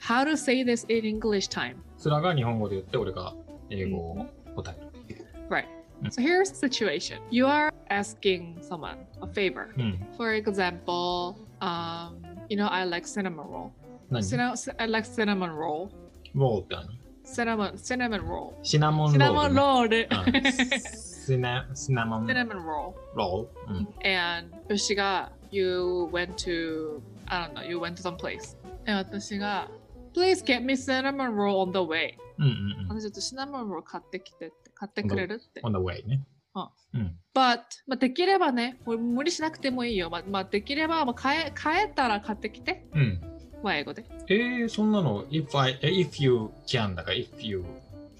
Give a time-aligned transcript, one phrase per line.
[0.00, 1.76] How to say this in English time?
[1.96, 3.32] それが日本語で言って、俺が
[3.70, 4.74] 英語を答
[5.08, 5.24] える。
[5.48, 5.64] Right.
[6.02, 6.10] Mm.
[6.10, 7.18] So here's the situation.
[7.30, 9.68] You are asking someone a favor.
[9.78, 10.06] うん。
[10.16, 12.16] For example, um,
[12.48, 13.70] you know, I like cinnamon roll.
[14.10, 15.88] 何 Cinnamon, I like cinnamon roll.
[16.34, 18.52] ロールって何 Cinnamon, cinnamon roll.
[18.62, 20.08] シナモンロー Cinnamon ルね。
[20.10, 20.26] roll.
[20.26, 20.52] うん
[21.26, 22.92] シナシナモン cinnamon roll.
[23.14, 23.74] ロール。
[23.74, 23.88] うん。
[24.06, 28.56] And 私が you went to I don't know you went to some place.
[28.89, 29.69] で私が
[30.15, 32.13] Please get me cinnamon roll on the way.
[32.39, 32.99] うんうんうん。
[32.99, 35.61] 私ちょっとシナモンロール買ってきてって買ってくれるって。
[35.61, 36.25] on the way ね。
[36.55, 37.15] あうん。
[37.35, 40.09] But まあ、できればね、無理しなくてもいいよ。
[40.09, 42.87] まあ、まあ、できれば、まあ、買え買えたら買ってきて。
[42.93, 43.21] うん。
[43.61, 44.03] まあ、英語で。
[44.27, 47.63] えー、そんなの、if I, え if you can だから、if you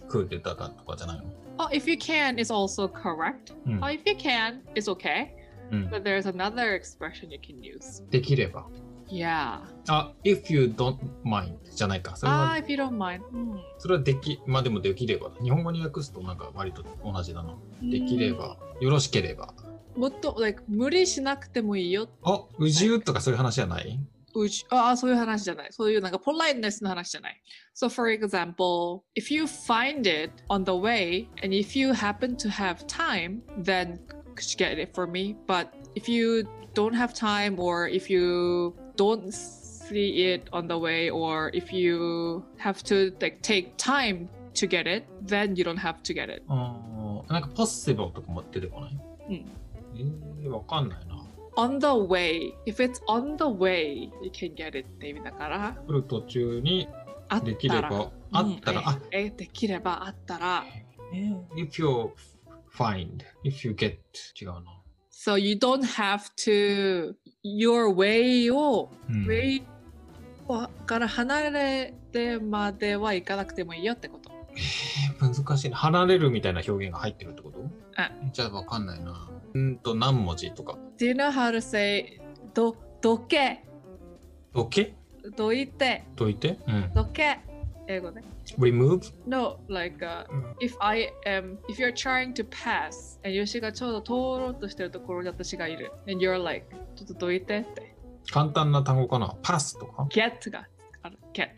[0.07, 1.23] could だからとかじゃないの
[1.57, 3.55] Oh, if you can is also correct.
[3.65, 3.87] うん Oh,。
[3.87, 5.29] if you can, it's okay.
[5.71, 5.89] うん。
[5.89, 8.07] But there's another expression you can use.
[8.11, 8.67] できれば。
[9.09, 9.59] Yeah.
[9.87, 12.15] あ、if you don't mind じゃないか。
[12.15, 13.21] それ Ah, は、if you don't mind.
[13.77, 15.31] それはでき、まあでもできれば。
[15.41, 17.55] 日本語に訳すとなんか割と同じだな。
[17.81, 18.57] うんできれば。
[18.81, 19.53] よろしければ。
[19.95, 22.07] もっと、like, 無理しなくてもいいよ。
[22.23, 23.99] あ、うじゅとかそういう話じゃない
[24.35, 25.67] うちああ、そういう話じゃない。
[25.71, 27.41] そういうなんか、ポライトネスの話じゃない。
[27.75, 32.85] So, for example, if you find it on the way and if you happen to have
[32.87, 33.99] time, then
[34.35, 35.35] could you get it for me?
[35.47, 41.09] But if you don't have time or if you don't see it on the way
[41.09, 46.03] or if you have to like take time to get it, then you don't have
[46.03, 46.43] to get it.
[46.49, 49.45] あーなんか possible とかも出てこないうん。
[49.95, 51.15] えー、わかんないな。
[51.55, 56.87] On the way, if it's on the way, you can get it って意味だから、来る途中に
[57.27, 60.65] あったらできれば、あったら、うんあ、ええできればあったら。
[61.57, 62.11] if you
[62.71, 63.97] find, if you get
[64.39, 64.78] 違うな。
[65.21, 69.61] So you don't have to your way を、うん way
[70.85, 74.31] から離れてまでは行かなくてもいいよってこと。
[74.55, 75.75] えー難しいな。
[75.75, 77.59] 離れるみたいな表現が入ってるってこと？
[77.97, 79.29] あじゃあわかんないな。
[79.55, 80.77] うんと何文字とか。
[80.97, 82.21] Do you know how to say
[82.53, 83.65] ど、どけ、
[84.53, 84.95] どけ？
[85.35, 86.59] どいて、どいて？
[86.65, 86.91] うん。
[86.95, 87.39] どけ、
[87.89, 88.21] 英語で。
[88.57, 89.11] remove?
[89.25, 95.91] No, like、uh, うん if I am, if you're trying to pass and ヨシがちょうど通ろうとしてるところに私がいる。
[96.07, 97.95] and you're like ちょっとどいてって。
[98.31, 99.35] 簡単な単語かな。
[99.41, 100.67] pass とか get が
[101.01, 101.17] ある。
[101.33, 101.49] get。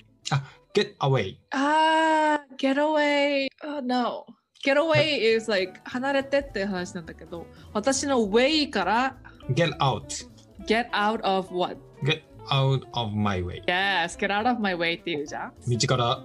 [0.73, 1.35] get away.
[1.51, 3.47] あー、get away.
[3.63, 4.25] Oh, no.
[4.63, 9.17] get away is like 離れてって話なんだけど、私の way から
[9.49, 10.27] get out.
[10.67, 11.77] get out of what?
[12.03, 13.61] get out of my way.
[13.67, 15.53] Yes, get out of my way って言うじゃん。
[15.67, 16.23] 道から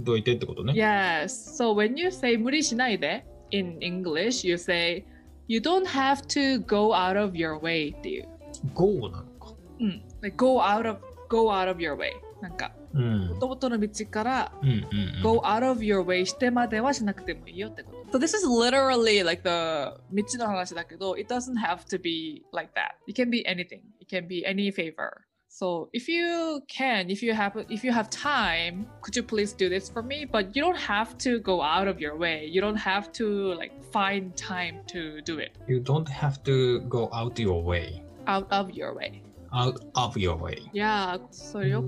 [0.00, 0.72] どいてってことね。
[0.74, 1.26] Yes.
[1.28, 5.04] So when you say 無理しないで in English, you say
[5.48, 8.28] you don't have to go out of your way っていう。
[8.74, 9.54] go なのか。
[9.80, 10.02] うん。
[10.20, 10.98] like go out of,
[11.28, 12.10] go out of your way.
[12.40, 13.28] なんか、うん。
[13.40, 14.76] 元々の道からうんうん
[15.16, 15.22] うん。
[15.22, 17.98] go out of your way してまではしなくてもいいよってこと。
[18.10, 22.94] So this is literally like the 道の話だけど、it doesn't have to be like that.
[23.06, 23.82] It can be anything.
[24.00, 25.27] It can be any favor.
[25.48, 29.68] So if you can, if you have if you have time, could you please do
[29.68, 30.24] this for me?
[30.24, 32.46] But you don't have to go out of your way.
[32.46, 35.56] You don't have to like find time to do it.
[35.66, 38.02] You don't have to go out your way.
[38.26, 39.22] Out of your way.
[39.52, 40.58] Out of your way.
[40.72, 41.82] Yeah, so you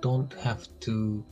[0.00, 1.24] don't have to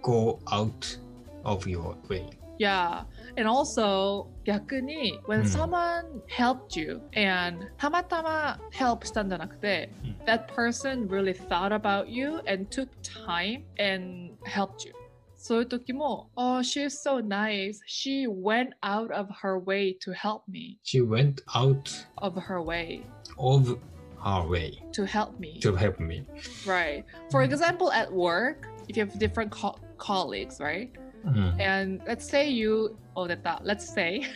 [0.00, 0.96] go out
[1.44, 2.30] of your way.
[2.59, 3.05] Yeah,
[3.37, 11.33] and also 逆に when うん someone helped you and たまたま help したんじゃなくて、うん that person really
[11.33, 14.93] thought about you and took time and helped you.
[15.41, 17.79] そういう時も、Oh, she's so nice.
[17.87, 20.77] She went out of her way to help me.
[20.83, 23.03] She went out Of her way
[23.37, 23.77] of
[24.21, 25.61] her way to help me.
[25.61, 26.25] to help me.
[26.67, 27.05] Right.
[27.31, 30.91] For example, at work, if you have different co- colleagues, right?
[31.24, 31.60] Mm.
[31.60, 34.26] And let's say you oh that, that let's say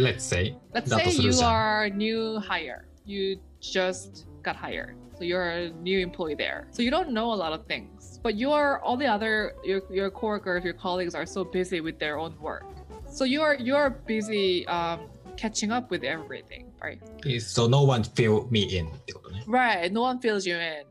[0.00, 2.86] let's say let's say you are new hire.
[3.04, 4.96] You just got hired.
[5.16, 6.66] So you're a new employee there.
[6.70, 8.18] So you don't know a lot of things.
[8.22, 11.98] But you are all the other your your coworkers, your colleagues are so busy with
[11.98, 12.64] their own work.
[13.06, 17.00] So you're you're busy um, catching up with everything, right?
[17.38, 18.90] So no one fill me in.
[19.46, 20.84] Right, no one fills you in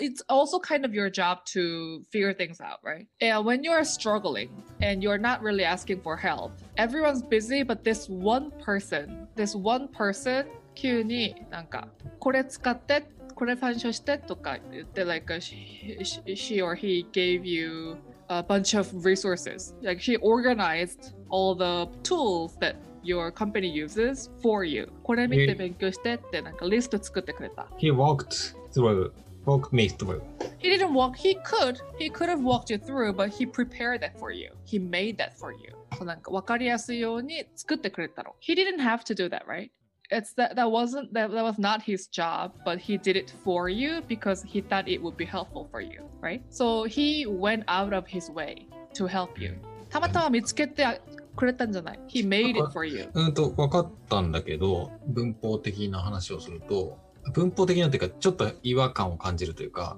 [0.00, 3.06] It's also kind of your job to figure things out, right?
[3.20, 4.50] And when you're struggling
[4.82, 9.88] and you're not really asking for help, everyone's busy, but this one person, this one
[9.88, 11.88] person, 急になんか、
[12.18, 13.04] これ使って、
[13.34, 15.96] これ参照してとか言って、like, she,
[16.34, 17.96] she or he gave you
[18.28, 19.74] a bunch of resources.
[19.82, 24.88] Like, she organized all the tools that your company uses for you.
[25.04, 27.68] これ見て勉強してってなんかリスト作ってくれた。
[27.78, 29.12] He walked through,
[29.44, 30.22] walked me through.
[30.58, 31.16] He didn't walk.
[31.16, 31.80] He could.
[31.98, 34.50] He could have walked you through, but he prepared that for you.
[34.64, 35.72] He made that for you.
[35.96, 38.34] そうなんか分かりやすいように作ってくれたの。
[38.40, 39.70] He didn't have to do that, right?
[40.10, 43.68] It's that that wasn't that that was not his job, but he did it for
[43.68, 46.42] you because he thought it would be helpful for you, right?
[46.50, 49.54] So he went out of his way to help you.
[49.88, 51.00] たまたま見つけて
[51.34, 53.08] くれたんじゃない ?He made it for you.
[53.14, 56.98] うんと、分かったんだけど、文法的な話をすると、
[57.33, 59.97] 文法的なっていうか、ちょっと違和感を感じるというか、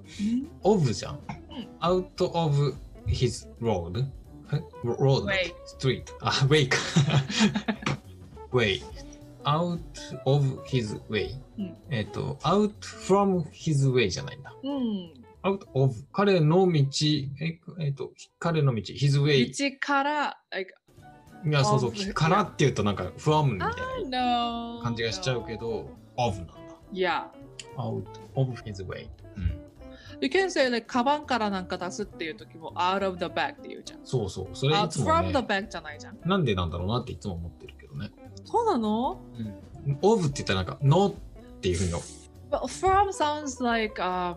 [0.61, 1.19] オブじゃん。
[1.81, 2.75] out of
[3.07, 4.05] his road?
[4.51, 5.25] え？Road?
[5.79, 6.03] Street?
[6.21, 6.77] あ、way か。
[8.51, 8.81] way.
[9.45, 9.79] out
[10.25, 11.35] of his way.
[11.57, 14.53] うんえっ、と、out from his way じゃないんだ。
[14.63, 15.13] うん。
[15.43, 15.93] out of?
[16.11, 16.81] 彼の道、
[17.41, 17.59] え？
[17.79, 19.71] えっ、と、彼の道、his way。
[19.71, 20.73] 道から、like,
[21.45, 26.47] いや、そうそう、of からっていうとなんか from みたい.な感じがしちゃうけど、of な。
[26.93, 27.25] Yeah.
[27.77, 28.03] out
[28.35, 29.07] of his way。
[29.35, 29.63] うん。
[30.21, 33.99] You can say, like, カバンからなんか出すっていう時も out of the bag って言うじゃん。
[34.03, 34.47] そうそう。
[34.53, 36.17] それい out つも from ね the、bag じゃないじゃん。
[36.23, 38.11] なんでなんだろうなっていつも思ってるけどね。
[38.45, 39.19] そうなの
[39.85, 39.99] うん。
[40.01, 41.13] of って言ったらなんか no っ
[41.61, 41.93] ていうふうに
[42.51, 44.35] But from sounds like um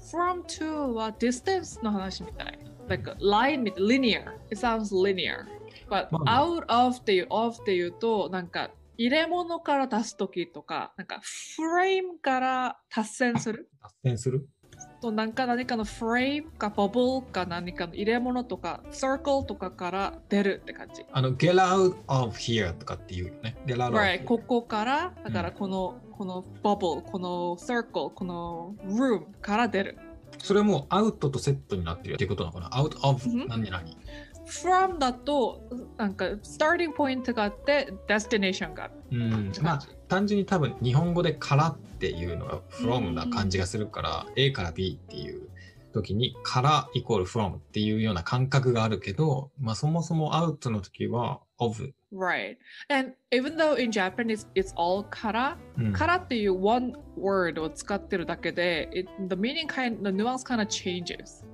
[0.00, 2.58] from to は distance の話みたい。
[2.88, 4.32] Like line linear.
[4.50, 5.46] It sounds linear.
[5.88, 11.20] But まあ out of っていう of っていうとなんか入れ物から出す時とかなんか
[11.58, 13.68] frame から達成する？
[13.82, 14.48] 脱線する？
[15.00, 21.04] となんか何かの frame か bubble か何かの入れ物とか circle とかから出るって感じ。
[21.12, 23.56] あの、get out of here とかっていうよね。
[23.66, 24.20] get out of Right.
[24.22, 29.98] here ここからだからうんこの、この bubble この circle この room から出る。
[30.38, 33.46] それも out とセットになってるっていうことなのかな ?out of うん？
[33.48, 33.82] 何々。
[34.46, 35.62] From だと
[35.96, 38.94] なんか starting point があって destination がある。
[39.12, 39.52] うん。
[39.62, 45.48] まあ、単純に多分日本語でからっていうのが from な感じがするから、A から B っていう
[45.92, 51.92] 時にからイコール from っていうような感覚があるけど、まあそもそも out の時は of。
[52.12, 52.58] Right.
[52.90, 60.10] And even though in Japanese it's all から、うんからっていう one word を使ってるだけで、it, the meaning kind, the
[60.10, 61.44] nuance kind of changes.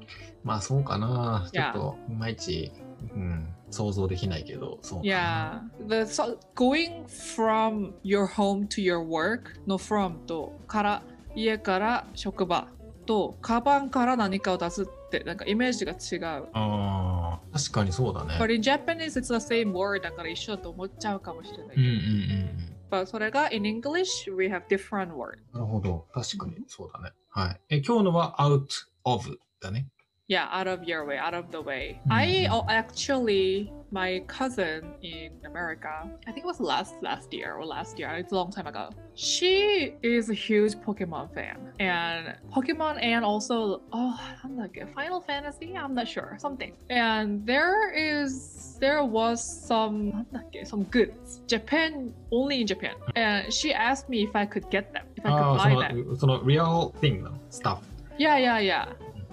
[0.43, 1.49] まあそうかな。
[1.53, 1.71] ちょ Yeah.
[1.71, 2.73] っといまいち、
[3.15, 5.13] うん、想像できないけど、そうか Yeah.
[5.13, 5.71] な。
[5.87, 11.03] The, so going from your home to your work の from とから
[11.37, 12.69] 家から職場
[13.07, 16.49] とカバンから何かを出すってなんかイメージが違う。
[16.53, 18.35] ああ、確かにそうだね。
[18.39, 21.81] But in Japanese it's the same word だから一緒だと思っちゃうかもしれないけど。
[21.81, 23.03] うんうんうんうん。
[23.03, 25.39] But それが in English we have different words.
[25.53, 26.07] なるほど。
[26.13, 27.13] 確かにそうだね。
[27.31, 27.61] はい。
[27.71, 28.67] え、今日のは out
[29.05, 29.89] of だね。
[30.29, 32.01] yeah out of your way out of the way.
[32.11, 37.65] I oh, actually my cousin in america i think it was last last year or
[37.65, 38.91] last year it's a long time ago.
[39.15, 41.73] She is a huge pokemon fan.
[41.81, 45.75] And pokemon and also oh i'm not final fantasy?
[45.75, 46.37] I'm not sure.
[46.39, 46.75] Something.
[46.91, 50.27] And there is there was some
[50.65, 51.41] some goods.
[51.47, 52.95] Japan only in japan.
[53.17, 55.81] And she asked me if i could get them if i could oh, buy so
[55.81, 56.31] them.
[56.31, 57.41] not real thing though.
[57.49, 57.83] Stuff.
[58.19, 58.93] Yeah yeah yeah.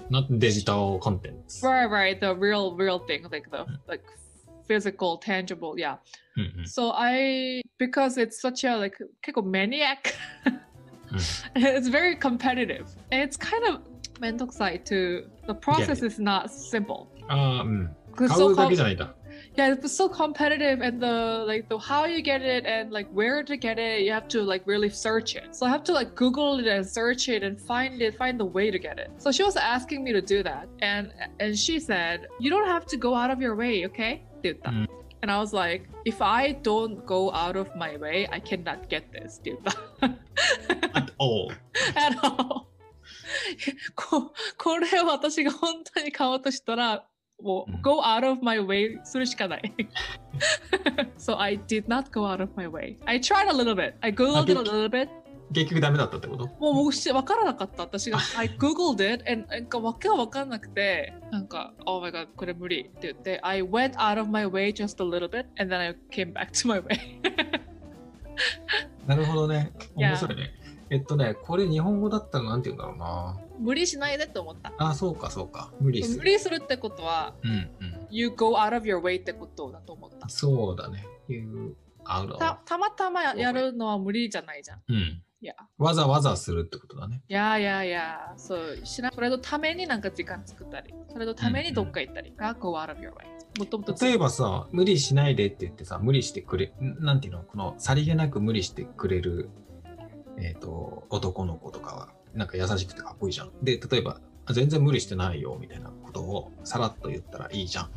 [0.09, 1.65] Not デジタルコンテンツ。
[1.65, 2.19] Right, right.
[2.19, 4.03] The real, real thing, like the like
[4.67, 5.75] physical, tangible.
[5.77, 5.97] Yeah.
[6.37, 10.13] うんうん So I, because it's such a like 結構 maniac.
[10.45, 11.19] うん
[11.55, 12.85] it's very competitive.
[13.11, 13.81] And it's kind of
[14.19, 17.07] めんどくさい to the process is not simple.
[17.27, 17.95] ああ、うん。
[19.54, 20.76] 'Cause 買 so うだ com- けじゃないんだ。
[20.76, 23.42] yeah, it's so competitive and the like the how you get it and like where
[23.44, 25.48] to get it, you have to like really search it.
[25.52, 28.44] So I have to like Google it and search it and find it, find the
[28.44, 29.10] way to get it.
[29.18, 32.86] So she was asking me to do that, and and she said, "You don't have
[32.86, 34.70] to go out of your way, okay?" って言った。
[34.70, 34.88] Mm.
[35.22, 39.10] And I was like, if I don't go out of my way, I cannot get
[39.12, 40.06] this っ て言った。
[40.98, 41.52] at all.
[41.94, 42.66] at all
[43.94, 47.04] ここれを私が本当に買おうとしたら
[47.41, 49.73] もう、うん go out of my way するしかない。
[51.17, 52.97] so I did not go out of my way.
[53.05, 53.95] I tried a little bit.
[54.01, 55.09] I googled it a little bit.
[55.53, 57.83] 結局ダメだったってこともうもうし分からなかった。
[57.83, 64.73] 私が I googled it and なんかわけが分からなくてなんか Oh my god これ無理って言って I went out of my way
[64.73, 66.99] just a little bit and then I came back to my way.
[69.05, 69.71] なるほどね。
[69.95, 70.09] Yeah.
[70.09, 70.51] 面白いね。
[70.95, 73.37] えっとね、これ日本語だったらなんて言うんだろうな。
[73.59, 74.71] 無理しないでって思った。
[74.77, 75.73] あ、そうかそうか。
[75.81, 76.31] 無理す無る。
[76.31, 78.07] 理するってことはうんうん。
[78.09, 80.29] You go out of your way ってことだと思った。
[80.29, 81.05] そうだね。
[81.27, 81.75] いう、
[82.05, 84.81] out of たたまたまやるのは無理じゃないじゃん。
[84.87, 84.95] うん。
[85.41, 85.53] いや。
[85.77, 87.21] わざわざするってことだね。
[87.27, 93.35] いやいやいや、そう、しなそれのためになんか時間作ったり、それのためにどっか行ったりが、go out of your way。
[93.59, 99.49] もともと例えばさ、無理しないでって言ってさ、無理してくれ、んなんていうの、このさりげなく無理してくれる、
[100.37, 103.51] えっ、と、男の子とかは、なんか優しくてかっこいいじゃん。
[103.63, 104.19] で、例えば、
[104.53, 107.89] 全然無理してないよみたいなことをさらっと言ったらいいじゃん。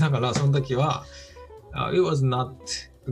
[0.00, 1.04] だからその時は、
[1.74, 2.54] uh, It was not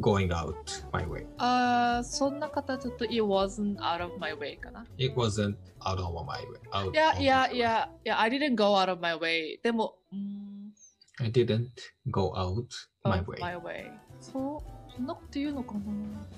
[0.00, 0.54] going out
[0.92, 1.26] my way.
[1.36, 4.86] あーそんな形だと It wasn't out of my way かな。
[4.96, 6.90] It wasn't out of my way.
[6.92, 9.60] いやいやいや、いや、I didn't go out of my way.
[9.62, 10.72] でも、うーん.
[11.20, 11.68] I didn't
[12.10, 12.64] go out
[13.04, 13.40] my way.
[13.40, 13.90] my way.
[14.20, 15.80] そう、そんなこと言うのかな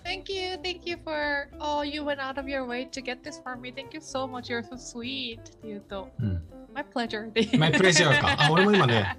[0.04, 3.42] ？Thank you, thank you for, oh, you went out of your way to get this
[3.42, 3.72] for me.
[3.72, 5.40] Thank you so much, you're so sweet.
[5.40, 6.42] って言うと、うん。
[6.72, 7.58] My pleasure.
[7.58, 8.36] My pleasure か。
[8.38, 9.18] あ、俺も今ね、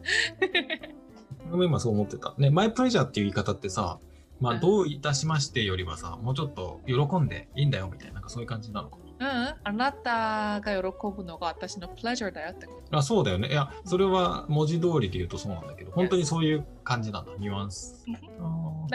[1.50, 2.34] 俺も今そう思ってた。
[2.38, 4.00] ね、My pleasure っていう言い方ってさ、
[4.40, 9.28] まあ、うんどういたしましてよりはさ、もうちょっと喜んでいいんだよみたいな、なんかそういう感じなのかうん、
[9.64, 12.92] あなたが喜ぶのが私の pleasure だよってこと。
[12.92, 13.00] な。
[13.00, 13.48] あ、そうだよね。
[13.50, 18.06] いや、それは文字通りで言うとそうなんだけど、本当にそういう感じなんだ、ニュアンス。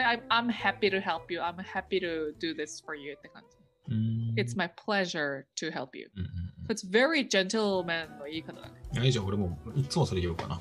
[0.00, 1.40] で I'm, I'm happy to help you.
[1.40, 3.56] I'm happy to do this for you って感じ。
[3.92, 4.34] ーうん。
[4.36, 6.10] It's my pleasure to help you.
[6.16, 8.74] うんうん It's very gentleman の言い方だね。
[8.96, 9.06] うん。
[9.06, 10.60] え、じゃあ俺もいつもそれ言おうかな。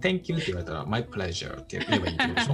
[0.00, 2.52] Thank you って言われたら、My pleasure って言えばいいってことでしょ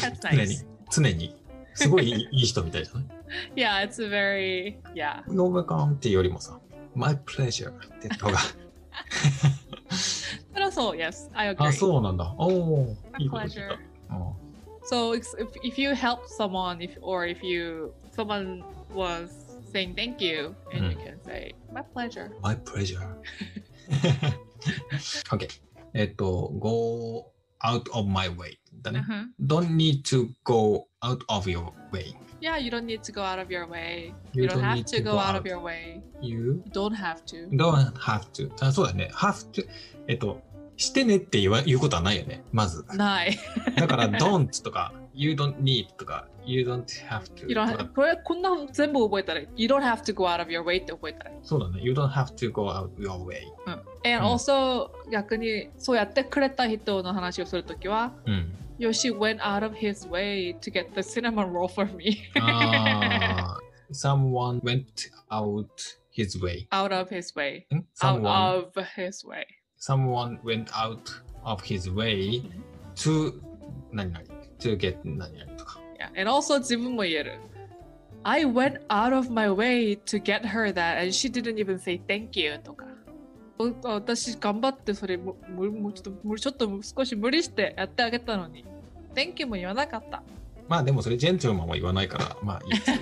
[0.00, 1.34] That's 常に nice.、常に。
[1.74, 3.04] すごいいいいい人みたいじゃない
[3.54, 5.22] Yeah, it's very, yeah.
[5.28, 6.60] ?No welcome っていうよりもさ、
[6.94, 8.38] My pleasure って言った方が。
[10.52, 11.66] それはそう、yes, I agree.
[11.66, 12.34] あ、そうなんだ。
[12.38, 13.68] おお、 My いいこと聞い pleasure.
[13.68, 13.78] た。
[14.82, 15.22] うん So if,
[15.62, 18.62] if you help someone, if or if you someone
[18.94, 19.28] was
[19.72, 21.04] saying thank you, and you Mm.
[21.04, 22.30] can say my pleasure.
[22.42, 22.98] My pleasure.
[25.32, 25.48] OK。
[25.94, 27.26] えっと、go
[27.62, 29.00] out of my way だね。
[29.00, 29.26] Uh-huh.
[29.40, 32.14] Don't need to go out of your way.
[32.40, 34.14] Yeah, you don't need to go out of your way.
[34.32, 35.40] You You, don't, don't have need to to go, go out out.
[35.40, 36.00] of your way.
[36.20, 37.48] You You don't have to.
[37.50, 38.50] don't have to.
[38.60, 39.10] あそうだね。
[39.12, 39.66] have to.
[40.06, 40.40] えっと、
[40.77, 42.43] してねって言わ言うことはないよね。
[42.51, 42.85] まず。
[42.95, 43.37] ない。
[43.75, 47.47] だから、don't とか、you don't need とか、you don't have to.
[47.47, 51.81] You don't have, これこんな全部覚えたら You don't have to go out of your way って覚えたらそうだね。
[51.81, 53.41] You don't have to go out your way.
[53.65, 58.53] And うん also 逆にそうやってくれた人の話をするときはうん。
[58.79, 62.23] Yoshi went out of his way to get the cinnamon roll for me
[63.91, 65.69] someone went out
[66.11, 66.67] his way.
[66.71, 69.45] out of his way ん out of his way
[69.83, 71.11] someone went out
[71.43, 72.41] of his way
[72.95, 73.33] to
[73.91, 74.23] 何々
[74.59, 75.79] to get 何々とか。
[75.99, 77.39] Yeah, and also 自分も言える
[78.23, 81.99] I went out of my way to get her that and she didn't even say
[82.07, 82.85] thank you とか
[83.59, 88.63] お私頑張ってそれもももうちょっともうちょっと少し無理してやってあげたのに
[89.13, 90.23] Thank you も言わなかった
[90.69, 93.01] まあでもそれジェントルマンも言わないから、まあいいですけど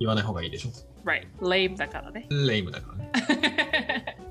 [0.00, 0.70] 言わない方がいいでしょ。
[1.02, 4.23] Right, lame だからねレイムだからね。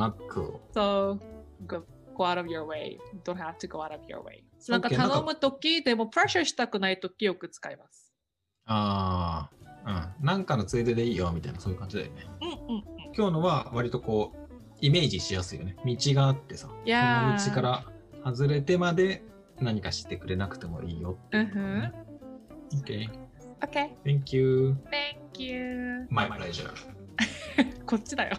[0.00, 0.60] Not cool.
[0.72, 1.18] So
[1.66, 1.84] go,
[2.16, 8.12] go out of your way don't have to go out of your way なんか頼むときでもプレッシャーしたくないときよく使います
[8.66, 9.50] あ
[9.86, 10.26] あ、うん。
[10.26, 12.26] なんかのついででいいよみたいなそういう感じだよね。
[12.40, 14.38] うんうん今日のは割とこう、
[14.80, 15.74] イメージしやすいよね。
[15.84, 17.84] 道があってさ、その道から
[18.24, 19.24] 外れてまで
[19.60, 21.92] 何かしてくれなくてもいいよっていうことね。
[22.72, 23.08] OK,
[23.60, 24.76] OK thank you.
[24.90, 26.70] Thank you My pleasure.
[27.86, 28.36] こっちだよ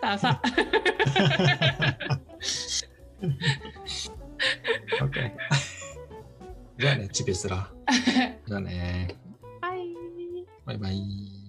[0.00, 0.40] ダサ
[5.00, 5.32] OK.
[6.78, 7.68] じゃあね、チビスラ。
[8.46, 9.14] じゃあね。
[9.60, 9.94] バイ
[10.64, 11.39] バイバイ。